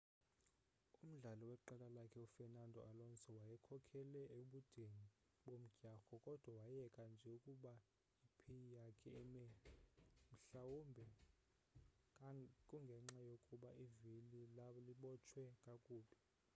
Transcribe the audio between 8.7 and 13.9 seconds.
yakhe ime mhlawumbe kungenxa yokuba